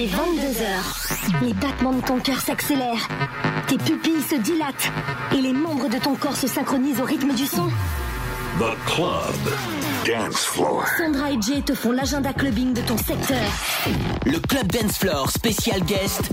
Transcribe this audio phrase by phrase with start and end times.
[0.00, 1.44] Il est 22h.
[1.44, 3.06] Les battements de ton cœur s'accélèrent.
[3.66, 4.90] Tes pupilles se dilatent.
[5.34, 7.66] Et les membres de ton corps se synchronisent au rythme du son.
[8.58, 9.34] The club
[10.06, 10.86] dance floor.
[10.96, 13.44] Sandra et Jay te font l'agenda clubbing de ton secteur.
[14.24, 16.30] Le club dance floor spécial guest.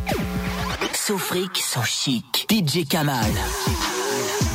[0.94, 2.48] Sofric, so chic.
[2.50, 3.32] DJ Kamal.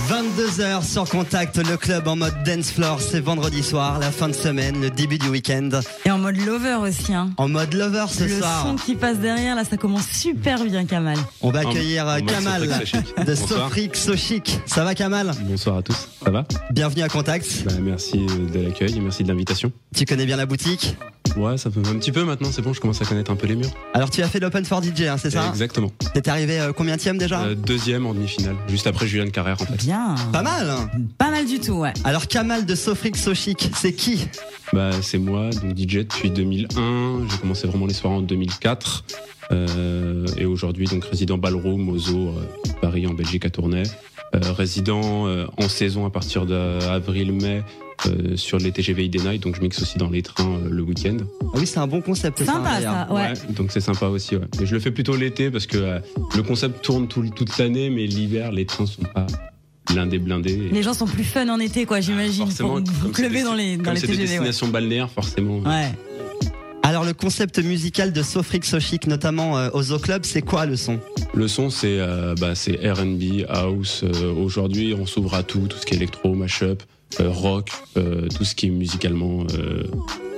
[0.09, 4.33] 22h sur Contact, le club en mode dance floor, c'est vendredi soir, la fin de
[4.35, 5.71] semaine, le début du week-end.
[6.05, 7.15] Et en mode lover aussi.
[7.15, 7.31] Hein.
[7.37, 8.67] En mode lover ce le soir.
[8.67, 11.19] son qui passe derrière, là, ça commence super bien, Kamal.
[11.41, 12.69] On va accueillir en euh, Kamal
[13.27, 13.35] de.
[13.35, 14.61] Sofric So Chic.
[14.67, 15.33] Ça va Kamal?
[15.43, 16.45] Bonsoir à tous, ça va?
[16.71, 17.65] Bienvenue à Contact.
[17.65, 19.73] Bah, Merci de l'accueil et merci de l'invitation.
[19.95, 20.97] Tu connais bien la boutique?
[21.37, 23.47] Ouais, ça fait un petit peu maintenant, c'est bon, je commence à connaître un peu
[23.47, 23.71] les murs.
[23.95, 25.91] Alors tu as fait l'Open for DJ, hein, c'est ça Exactement.
[26.15, 29.85] T'es arrivé euh, combien déjà Euh, deuxième en demi-finale, juste après Julien Carrère en fait.
[29.85, 30.15] Bien.
[30.33, 31.93] Pas mal hein Pas mal du tout, ouais.
[32.05, 34.27] Alors Kamal de Sofric So Chic, c'est qui
[34.73, 39.05] Bah, c'est moi, donc DJ depuis 2001, j'ai commencé vraiment les soirées en 2004.
[39.53, 43.83] euh, et aujourd'hui, donc résident Ballroom au Zoo, euh, Paris en Belgique à Tournai.
[44.35, 47.63] Euh, résident euh, en saison à partir d'avril-mai
[48.07, 50.83] euh, sur les TGV ID Night, donc je mixe aussi dans les trains euh, le
[50.83, 51.17] week-end.
[51.43, 52.43] Ah oui, c'est un bon concept.
[52.45, 53.33] Sympa ça, ouais.
[53.51, 54.37] donc c'est sympa aussi.
[54.37, 54.45] Ouais.
[54.61, 55.99] Mais je le fais plutôt l'été parce que euh,
[56.37, 59.27] le concept tourne tout- toute l'année, mais l'hiver, les trains sont pas
[59.93, 60.53] blindés, blindés.
[60.53, 63.77] Et Les gens sont plus fun en été, quoi, j'imagine, forcément, pour des- dans les,
[63.77, 64.23] dans comme les des TGV.
[64.23, 64.29] Ouais.
[64.29, 65.59] destinations balnéaires, forcément.
[65.61, 65.91] Ouais.
[66.85, 70.67] Alors le concept musical de Sofric So Chic, notamment euh, au Zoo Club, c'est quoi
[70.67, 70.99] le son?
[71.33, 74.03] Le son, c'est euh, bah, c'est R&B, house.
[74.03, 76.75] euh, Aujourd'hui, on s'ouvre à tout, tout ce qui est électro, mashup, euh,
[77.21, 79.85] rock, euh, tout ce qui est musicalement euh,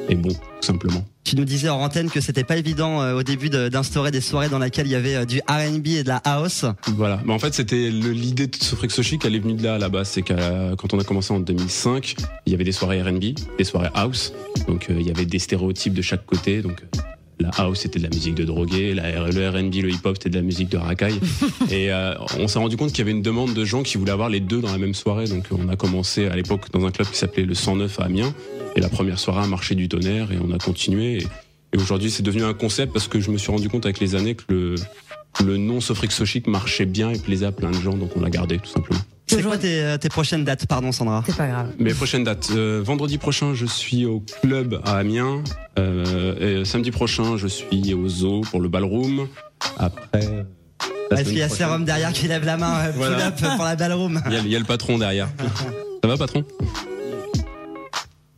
[0.08, 1.04] est bon, tout simplement.
[1.24, 4.20] Tu nous disais en antenne que c'était pas évident euh, au début de- d'instaurer des
[4.20, 6.66] soirées dans lesquelles il y avait euh, du R&B et de la house.
[6.96, 7.20] Voilà.
[7.24, 9.78] Mais en fait, c'était le- l'idée de Sofrix Sochic, elle est venue de là à
[9.78, 10.08] la base.
[10.10, 12.16] C'est qu'à quand on a commencé en 2005,
[12.46, 13.24] il y avait des soirées R&B,
[13.56, 14.34] des soirées house.
[14.68, 16.60] Donc euh, il y avait des stéréotypes de chaque côté.
[16.60, 16.98] Donc euh,
[17.40, 20.36] la house c'était de la musique de drogué, la, le R&B, le hip-hop c'était de
[20.36, 21.20] la musique de racaille.
[21.70, 24.12] et euh, on s'est rendu compte qu'il y avait une demande de gens qui voulaient
[24.12, 25.26] avoir les deux dans la même soirée.
[25.26, 28.34] Donc on a commencé à l'époque dans un club qui s'appelait le 109 à Amiens.
[28.76, 31.18] Et la première soirée a marché du tonnerre et on a continué.
[31.18, 31.26] Et,
[31.72, 34.14] et aujourd'hui c'est devenu un concept parce que je me suis rendu compte avec les
[34.14, 34.74] années que le
[35.42, 38.30] le nom Sofrix Sochic marchait bien et plaisait à plein de gens, donc on l'a
[38.30, 39.00] gardé tout simplement.
[39.26, 41.70] C'est quoi tes, euh, tes prochaines dates, pardon Sandra C'est pas grave.
[41.78, 42.48] Mes prochaines dates.
[42.54, 45.42] Euh, vendredi prochain, je suis au club à Amiens.
[45.78, 49.26] Euh, et samedi prochain, je suis au zoo pour le ballroom.
[49.78, 50.44] Après.
[51.10, 53.28] la Est-ce qu'il y a prochaine- Sérum derrière qui lève la main Voilà.
[53.28, 54.20] up pour la ballroom?
[54.26, 55.28] Il y, a, il y a le patron derrière.
[56.02, 56.44] Ça va, patron?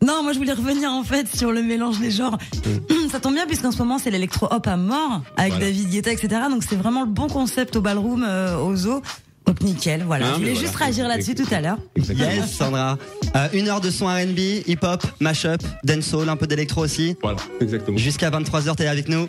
[0.03, 2.39] Non, moi je voulais revenir en fait sur le mélange des genres.
[3.11, 5.67] Ça tombe bien puisqu'en ce moment c'est l'électro-hop à mort avec Voilà.
[5.67, 6.43] David Guetta, etc.
[6.51, 9.03] Donc c'est vraiment le bon concept au ballroom, euh, au zoo.
[9.49, 10.27] Hop nickel, voilà.
[10.27, 10.67] Ah, je voulais voilà.
[10.67, 11.79] juste réagir là-dessus tout à l'heure.
[11.95, 12.29] Exactement.
[12.31, 12.99] Yes Sandra.
[13.37, 17.17] Euh, une heure de son R&B, hip-hop, mashup, dancehall, un peu d'électro aussi.
[17.23, 17.97] Voilà, exactement.
[17.97, 19.29] Jusqu'à 23h, t'es avec nous.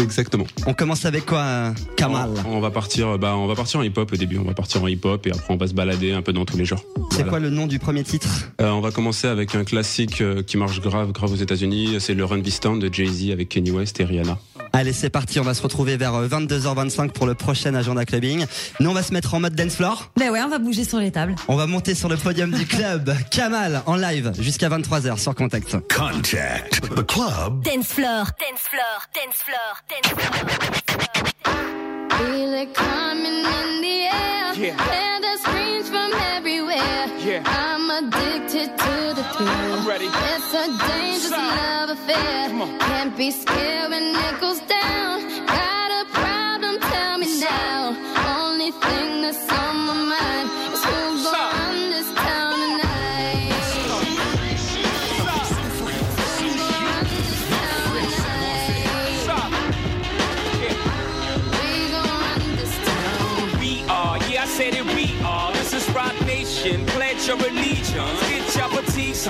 [0.00, 0.44] Exactement.
[0.66, 3.82] On commence avec quoi, euh, Kamal On, on va partir, bah, on va partir en
[3.82, 4.38] hip-hop au début.
[4.38, 6.56] On va partir en hip-hop et après on va se balader un peu dans tous
[6.56, 6.84] les genres.
[7.10, 7.28] C'est Voilà.
[7.30, 8.28] quoi le nom du premier titre
[8.60, 11.96] Euh, On va commencer avec un classique euh, qui marche grave, grave aux États-Unis.
[11.98, 14.38] C'est le Run This Town de Jay-Z avec Kanye West et Rihanna.
[14.78, 18.46] Allez, c'est parti, on va se retrouver vers euh, 22h25 pour le prochain agenda clubbing.
[18.78, 20.12] Nous, on va se mettre en mode dance floor.
[20.16, 21.34] Ben ouais, on va bouger sur les tables.
[21.48, 23.12] On va monter sur le podium du club.
[23.32, 25.72] Kamal en live jusqu'à 23h sur Contact.
[25.92, 26.80] Contact.
[26.94, 28.26] The club Dance floor.
[28.38, 29.02] Dance floor.
[29.16, 29.82] Dance floor.
[29.90, 30.30] Dance floor.
[32.20, 34.54] Feel it coming in the air.
[34.54, 34.76] Hear
[35.20, 37.08] the screams from everywhere.
[37.26, 37.42] Yeah.
[37.44, 39.48] I'm addicted to the thrill.
[39.48, 40.06] I'm ready.
[40.06, 42.50] It's a dangerous love affair.
[42.50, 42.78] Come.
[42.78, 45.47] Can't be scared when it goes down.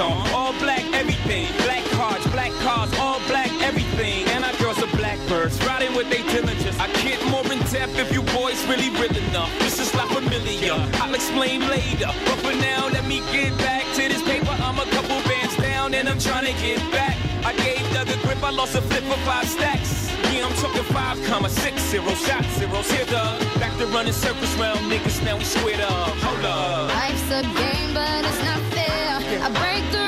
[0.01, 1.47] All black, everything.
[1.65, 4.27] Black cards, black cars, all black, everything.
[4.29, 6.79] And our girls are blackbirds, riding with they diligence.
[6.79, 9.51] I get more in depth if you boys really real enough.
[9.59, 10.75] This is not familiar.
[11.03, 12.11] I'll explain later.
[12.27, 14.55] But for now, let me get back to this paper.
[14.61, 17.17] I'm a couple bands down and I'm trying to get back.
[17.45, 20.13] I gave Doug a grip, I lost a flip for five stacks.
[20.33, 22.89] Yeah, I'm talking five comma six zero shot zeros.
[22.91, 23.41] Here, Doug.
[23.59, 26.17] Back to running circles round niggas, now we squared up.
[26.23, 26.89] Hold up.
[26.95, 28.78] Life's a game, but it's not fair.
[29.31, 30.08] I break the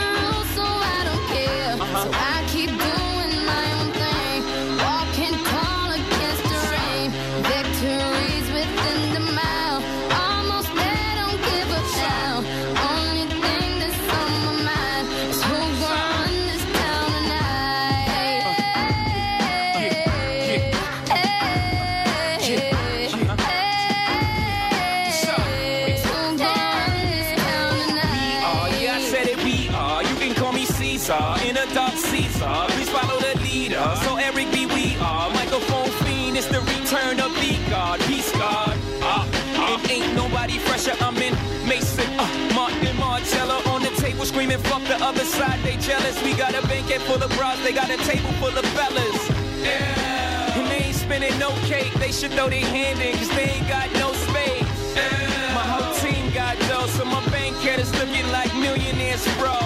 [45.02, 46.22] other side, they jealous.
[46.22, 49.20] We got a banquet full of bras, they got a table full of fellas.
[49.62, 50.58] Yeah.
[50.58, 53.68] And they ain't spinning no cake, they should throw their hand in, cause they ain't
[53.68, 54.96] got no space.
[54.96, 55.54] Yeah.
[55.54, 59.56] My whole team got dough, so my bank head is looking like millionaires, bro.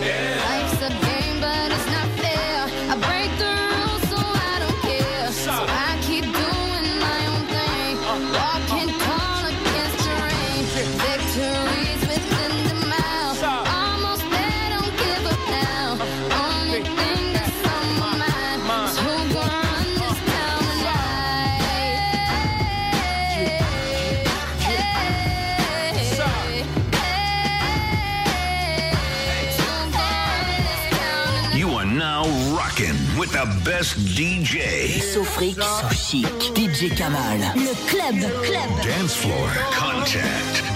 [0.00, 1.05] Yeah.
[33.36, 34.98] the best DJ.
[35.12, 36.24] Sofric, so chic.
[36.54, 37.38] DJ Kamal.
[37.54, 38.14] Le club.
[38.14, 38.70] Le club.
[38.82, 39.50] Dance floor.
[39.72, 40.75] Contact.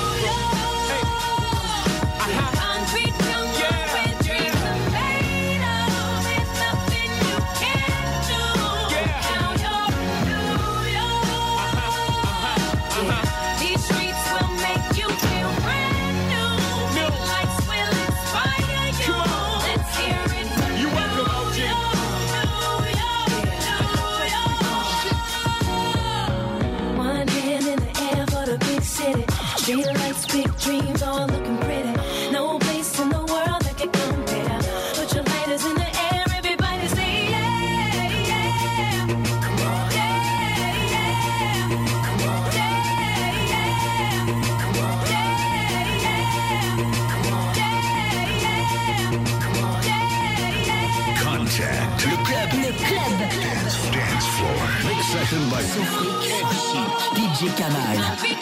[57.41, 58.40] J'ai camarade.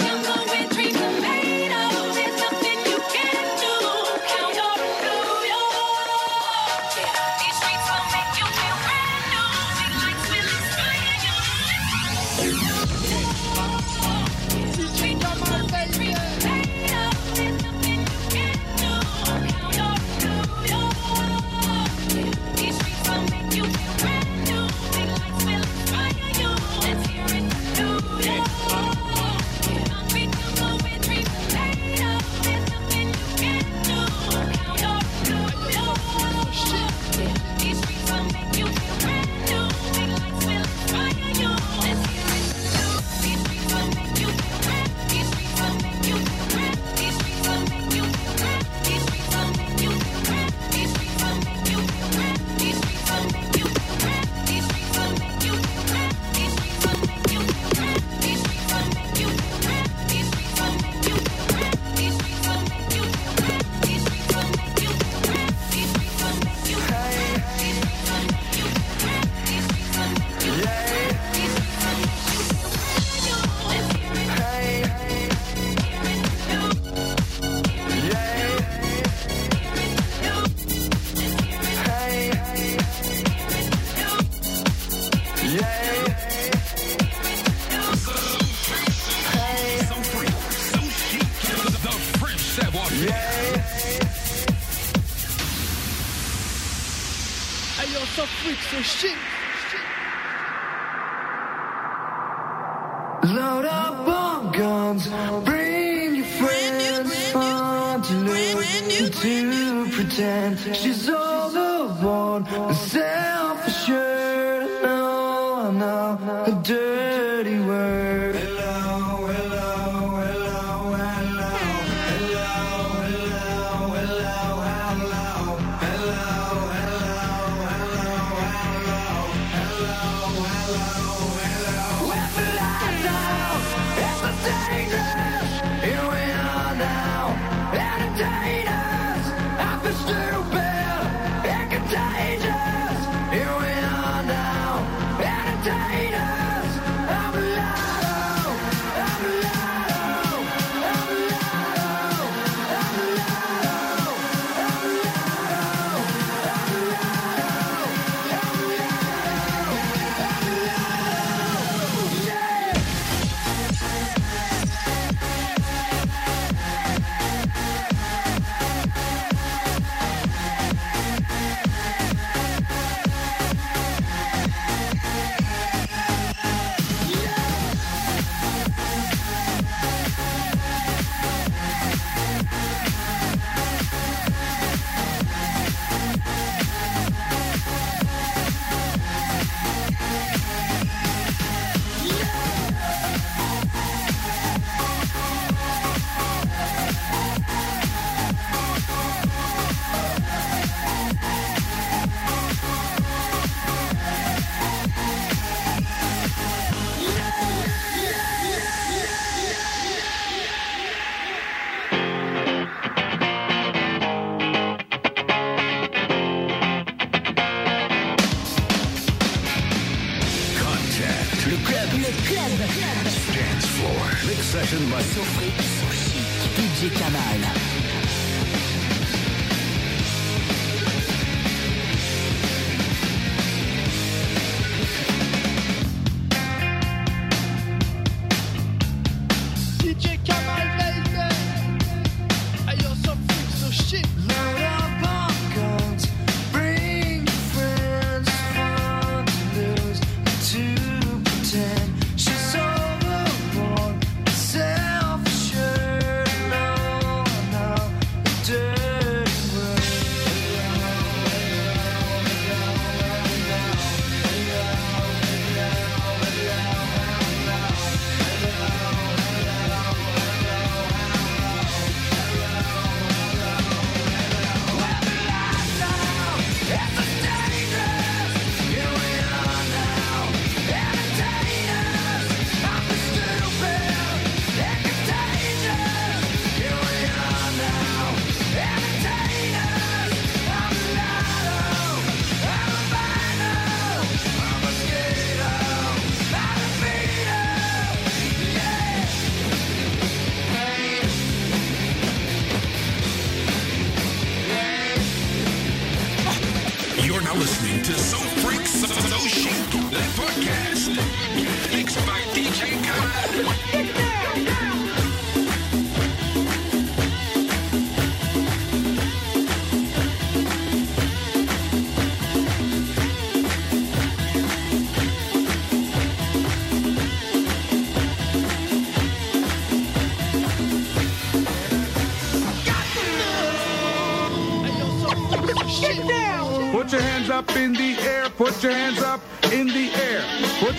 [109.10, 114.09] to pretend she's all alone and selfish.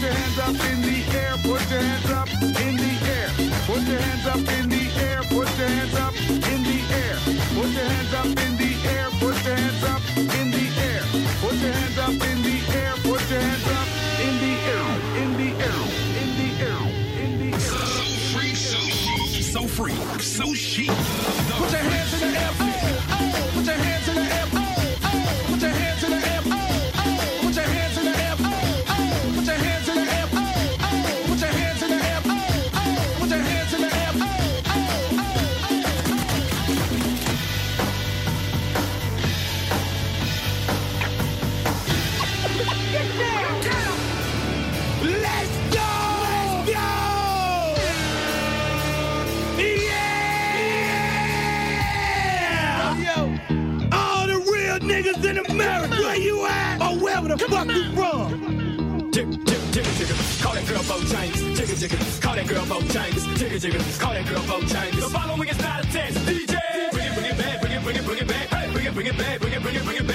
[0.00, 3.28] your hands up in the air, put your hands up in the air.
[3.66, 7.16] Put your hands up in the air, put your hands up in the air.
[7.54, 11.02] Put your hands up in the air, put your hands up in the air.
[11.42, 13.88] Put your hands up in the air, put your hands up
[14.24, 14.88] in the air,
[15.22, 15.80] in the air,
[16.20, 16.82] in the air,
[17.22, 17.60] in the air.
[17.60, 19.44] So freak, so chic.
[19.44, 20.88] So freak, so chic.
[20.88, 21.99] Put your hands
[62.40, 63.26] that girl Bo Chambers.
[63.38, 65.04] Jigga jigga, call that girl Bo Chambers.
[65.04, 66.18] The following is not a test.
[66.18, 68.46] DJ, bring it, bring it back, bring it, bring it, bring it back.
[68.48, 70.09] Hey, bring it, bring it back, bring it, bring it, bring it back.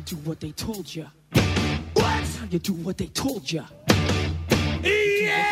[0.00, 1.06] you do what they told you.
[1.94, 2.20] What?
[2.20, 3.62] It's how you do what they told you.
[4.82, 5.50] Yeah!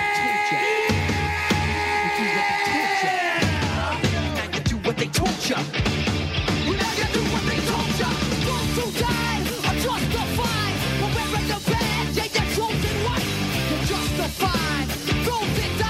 [4.55, 5.57] You do what they told you.
[6.67, 10.75] You do what they told you're justified.
[11.15, 12.19] Wearing the badge
[12.55, 13.27] chosen right.
[13.71, 14.89] You're justified.
[15.27, 15.88] Those that.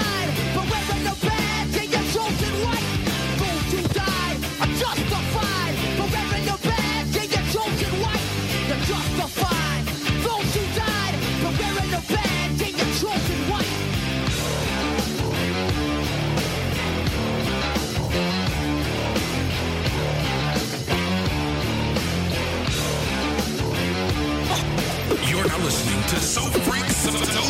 [26.38, 26.86] So freak,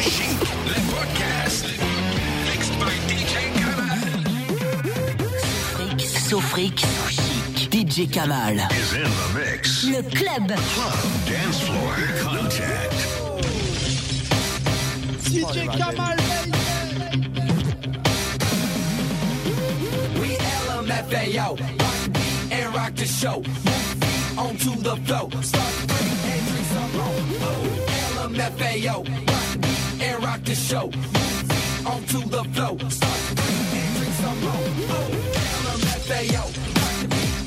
[0.00, 0.38] chic,
[2.80, 3.98] by DJ Kamal.
[5.98, 6.86] So freak, so
[7.68, 8.58] DJ Kamal.
[8.72, 9.84] Is in the mix.
[9.84, 10.48] Le club.
[10.48, 12.98] Club, dance floor, contact.
[15.24, 16.18] DJ Kamal,
[20.18, 20.30] We
[20.66, 22.00] LMFAO, rock
[22.50, 23.42] and rock the show.
[23.42, 25.28] Move feet onto the flow.
[25.42, 27.97] Start break and drink some more.
[28.28, 29.08] MFAO.
[30.02, 30.90] And rock the show.
[31.90, 32.76] Onto the flow.
[32.88, 34.68] Start and drink some more.
[34.90, 35.10] Oh,
[35.80, 36.44] MFAO.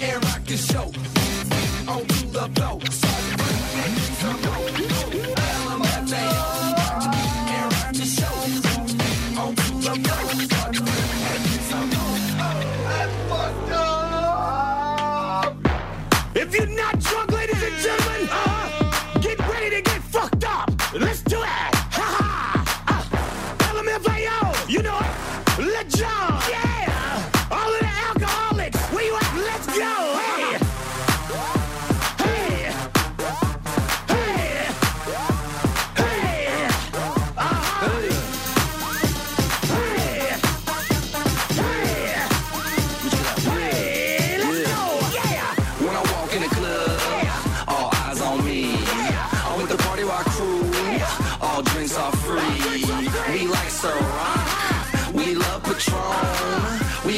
[0.02, 0.92] And rock the show.
[1.92, 2.80] Onto the flow.
[2.90, 4.51] Start and drink some more.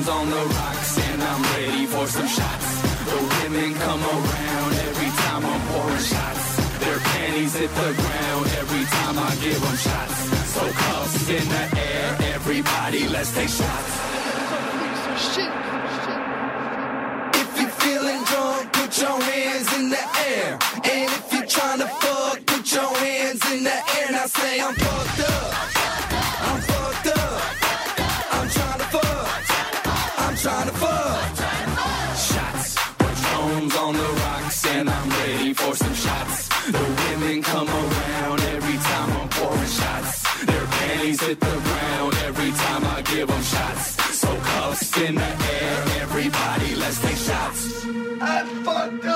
[0.00, 2.80] bombs on the rocks and I'm ready for some shots.
[3.04, 6.78] The women come around every time I'm pouring shots.
[6.78, 10.16] Their panties hit the ground every time I give them shots.
[10.54, 13.92] So cuffs in the air, everybody, let's take shots.
[17.34, 20.58] If you're feeling drunk, put your hands in the air.
[20.84, 24.12] And if you're trying to fuck, put your hands in the air.
[24.12, 25.79] Now say I'm fucked up.
[41.30, 43.84] Hit the ground every time I give them shots.
[44.18, 47.86] So cuffs in the air, everybody, let's take shots.
[48.20, 49.09] I fucked up.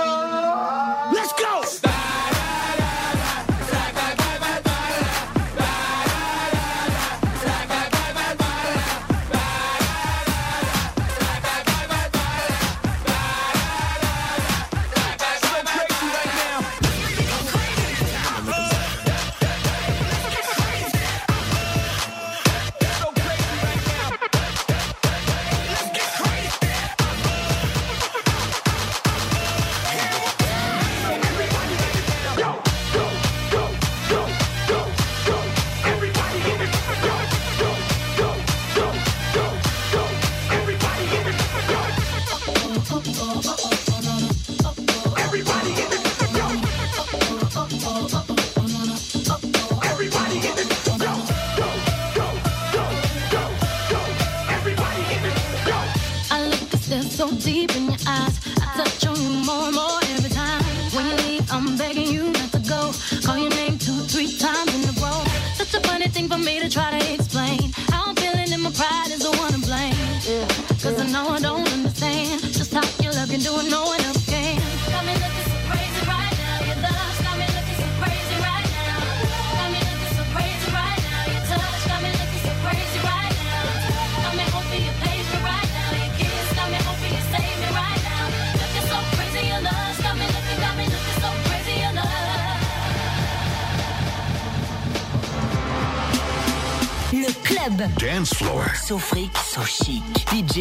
[57.45, 57.84] Deep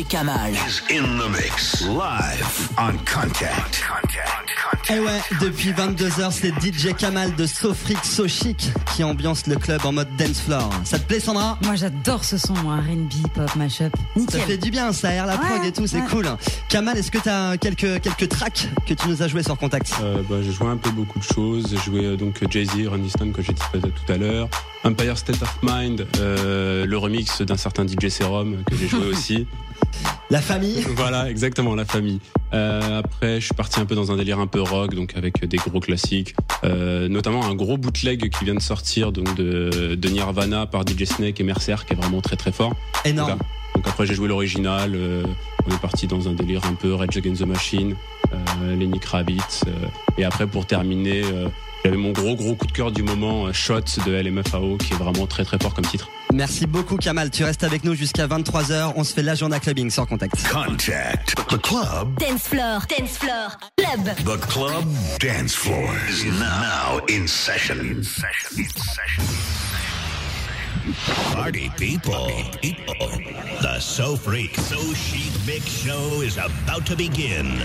[0.03, 0.51] DJ Kamal.
[0.53, 1.81] Is in the mix.
[1.87, 3.83] Live on Contact.
[4.89, 9.85] Et ouais, depuis 22h, c'est DJ Kamal de Sofric So Chic qui ambiance le club
[9.85, 10.69] en mode dance floor.
[10.83, 11.57] Ça te plaît Sandra?
[11.63, 13.93] Moi j'adore ce son, moi, R&B, pop, mashup.
[13.95, 14.41] Ça Nickel.
[14.41, 16.07] fait du bien, ça aère la Ouais, prog et tout, c'est ouais.
[16.09, 16.25] cool.
[16.69, 19.93] Kamal, est-ce que t'as quelques, quelques tracks que tu nous as joué sur Contact?
[20.01, 21.67] Euh, bah, j'ai joué un peu beaucoup de choses.
[21.69, 24.49] J'ai joué euh, donc Jay-Z, Randy Stone que j'ai dit tout à l'heure.
[24.83, 29.47] Empire State of Mind, euh, le remix d'un certain DJ Serum que j'ai joué aussi.
[30.33, 32.19] La famille Voilà, exactement, la famille.
[32.55, 35.45] Euh, après, je suis parti un peu dans un délire un peu rock, donc avec
[35.45, 40.09] des gros classiques, euh, notamment un gros bootleg qui vient de sortir donc de, de
[40.09, 42.73] Nirvana par DJ Snake et Mercer, qui est vraiment très très fort.
[43.05, 43.29] Énorme.
[43.29, 43.39] Donc,
[43.75, 44.93] donc après, j'ai joué l'original.
[44.95, 45.23] euh,
[45.67, 47.95] on est parti dans un délire un peu Rage Against the Machine,
[48.33, 51.21] euh, Lenny Kravitz, euh, et après pour terminer.
[51.83, 54.97] J'avais mon gros gros coup de cœur du moment, euh, Shots de LMFAO, qui est
[54.97, 56.09] vraiment très très fort comme titre.
[56.33, 60.07] Merci beaucoup Kamal, tu restes avec nous jusqu'à 23h, on se fait l'agenda clubbing sur
[60.07, 60.33] Contact.
[60.51, 61.35] Contact.
[61.49, 62.17] The club.
[62.19, 64.15] Dance floor, dance floor, club.
[64.25, 64.85] The club
[65.19, 67.77] dance floor is now in session.
[67.79, 68.57] In session.
[68.57, 69.23] In session.
[71.33, 72.27] Party people,
[72.61, 73.07] people.
[73.61, 77.57] The So Freak, So Chic Mix Show is about to begin.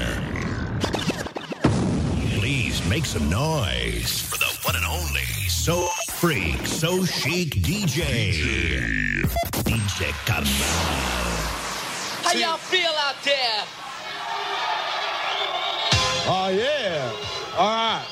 [2.69, 9.23] Please make some noise for the one and only So Freak, So Chic DJ.
[9.65, 10.45] DJ Kamal.
[12.23, 13.65] How y'all feel out there?
[16.27, 17.11] Oh yeah.
[17.57, 18.07] All right.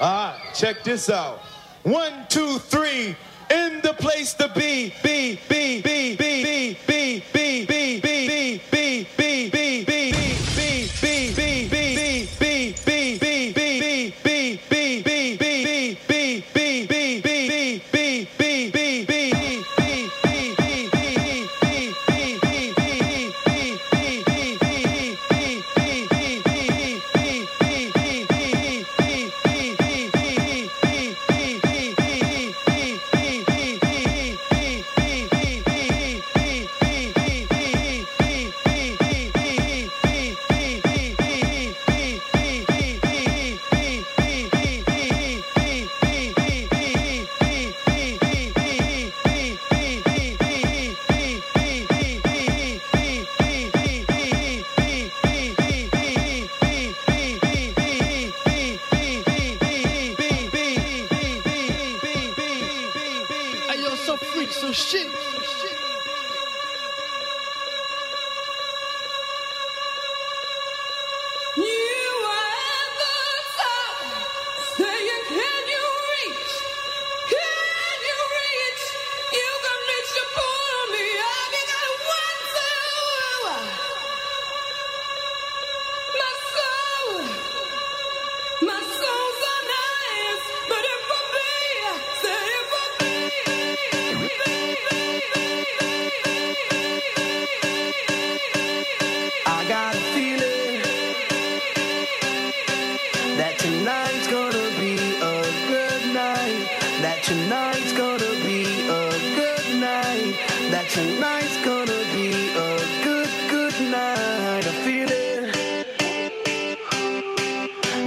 [0.00, 0.54] All right.
[0.56, 1.38] Check this out.
[1.84, 3.14] One, two, three.
[3.48, 4.92] In the place to be.
[5.04, 5.38] Be.
[5.48, 5.80] Be.
[5.82, 6.16] Be.
[6.16, 6.42] Be.
[6.42, 6.78] Be.
[6.88, 7.22] Be.
[7.32, 7.66] Be.
[7.66, 7.66] Be.
[7.66, 8.00] Be.
[8.00, 8.00] Be.
[8.00, 8.28] Be.
[8.28, 8.60] Be.
[8.72, 9.06] Be.
[9.16, 9.50] Be.
[9.50, 9.84] Be.
[9.84, 9.91] Be.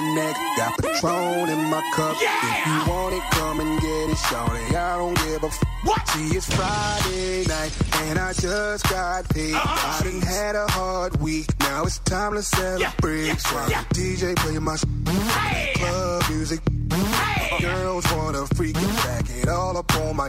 [0.00, 2.16] my neck, got Patron in my cup.
[2.20, 4.74] If you want it, come and get it, shawty.
[4.74, 5.64] I don't give a f-
[6.08, 9.54] See, it's Friday night, and I just got paid.
[9.54, 13.38] I done had a hard week, now it's time to celebrate.
[13.40, 14.84] So the DJ play my sh-
[15.76, 16.60] club music.
[17.60, 20.28] Girls wanna freak and back it all up on my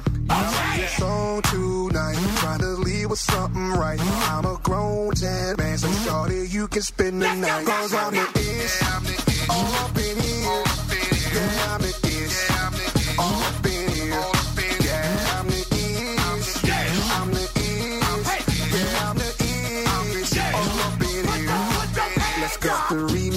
[0.76, 2.18] this song tonight.
[2.38, 4.00] Trying to leave with something right.
[4.32, 7.66] I'm a grown man, man, so shorty, you can spend the night.
[7.66, 10.64] Cause I'm the ish, up in here.
[11.34, 12.50] Yeah, I'm the ish,
[13.20, 13.69] all up in here.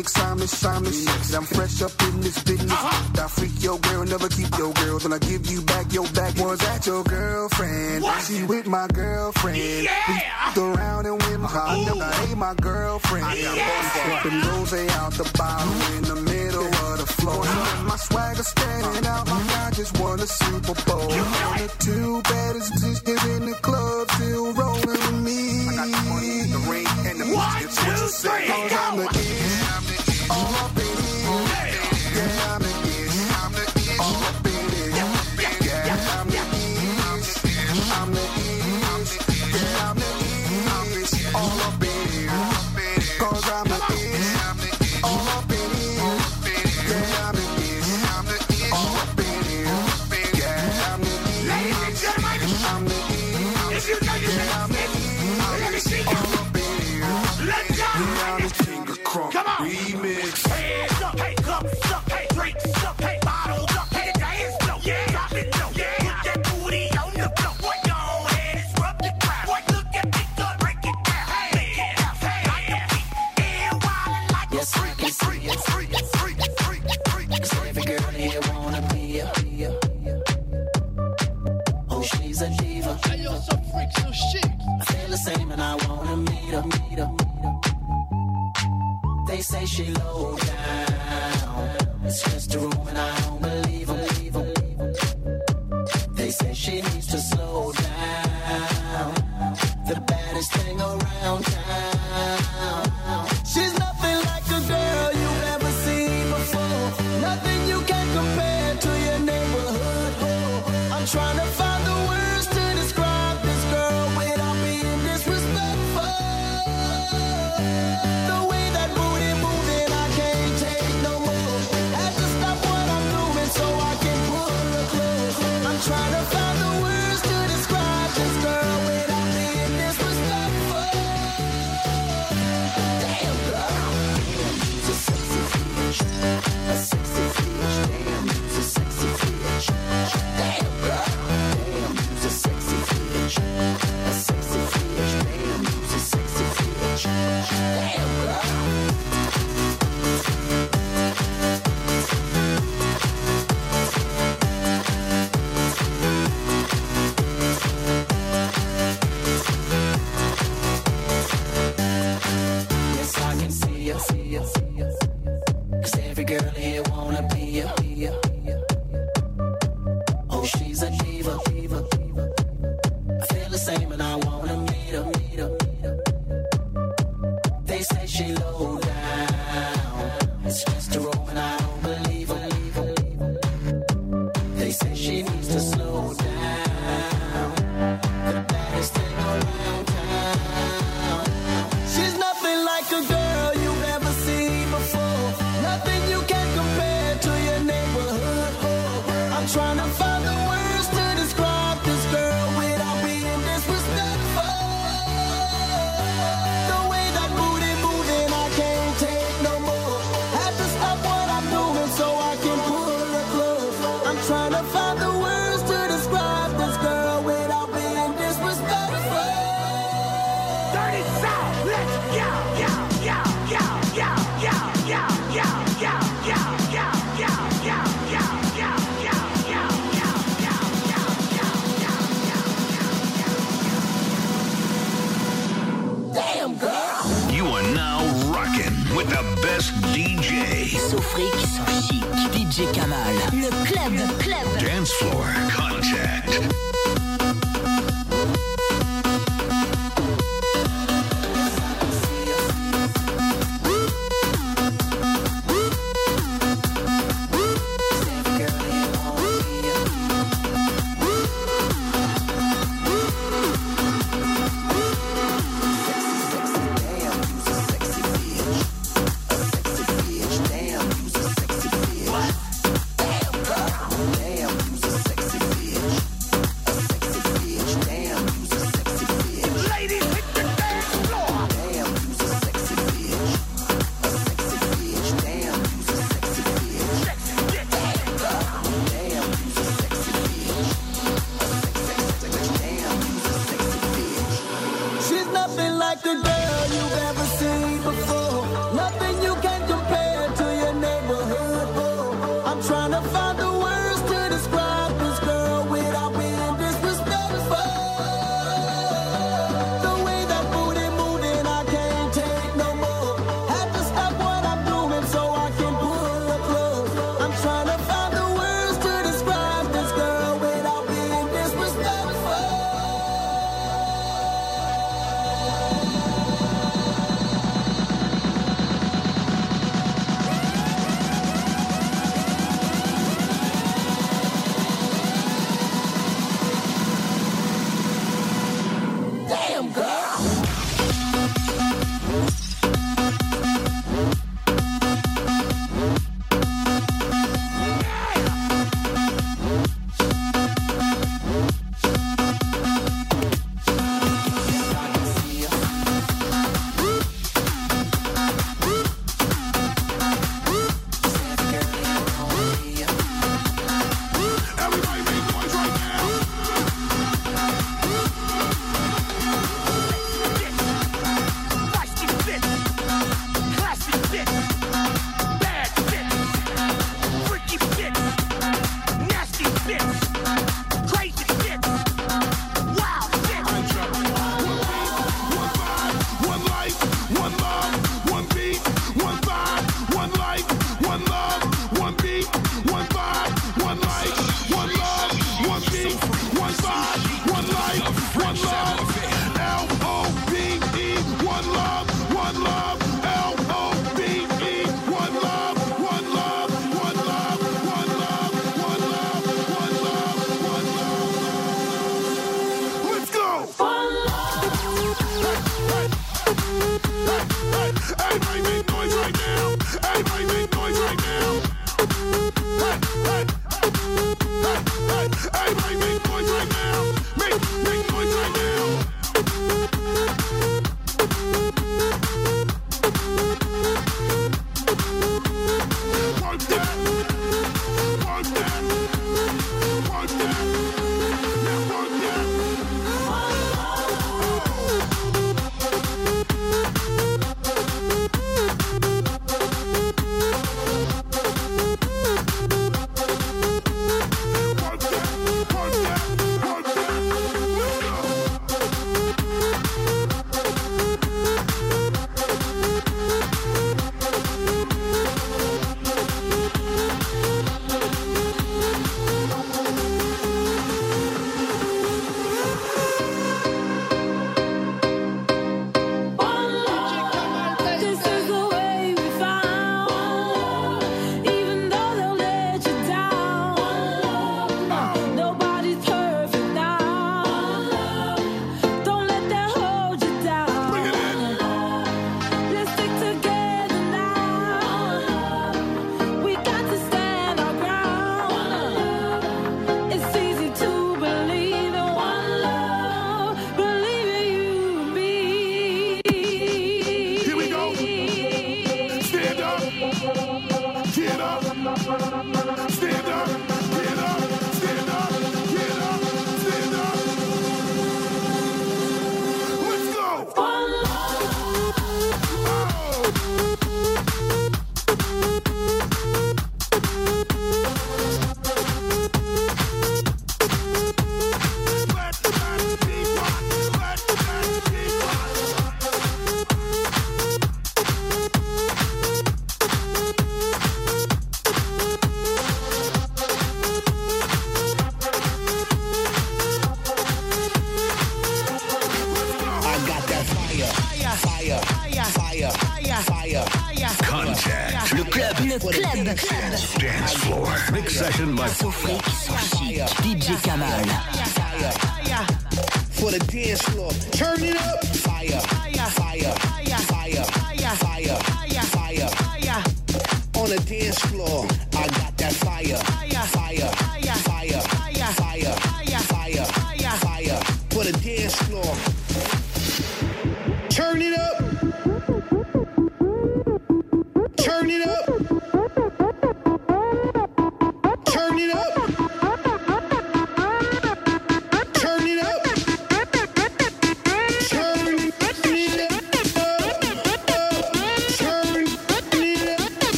[0.00, 1.04] mix, I mix, I mix.
[1.04, 2.72] Cause I'm fresh up in this business.
[2.72, 3.24] Uh-huh.
[3.24, 5.04] I freak your girl, never keep your girls.
[5.04, 8.02] And I give you back your back ones at your girlfriend.
[8.02, 8.22] What?
[8.24, 9.84] She with my girlfriend.
[9.84, 10.52] Yeah.
[10.56, 12.00] We around and with my Ooh.
[12.00, 13.26] I hate my girlfriend.
[13.26, 14.22] I got yeah.
[14.22, 17.42] Sipping rose out the bottle in the middle of the floor.
[17.42, 17.84] Uh-huh.
[17.84, 19.66] My swagger standing out My uh-huh.
[19.66, 21.10] I just won a Super Bowl.
[21.10, 25.68] You know the two baddest sisters in the club still rolling with me.
[25.68, 28.68] I got the money, the ring, and the One, two, three, go.
[28.70, 29.89] I'm the
[30.30, 31.09] my baby.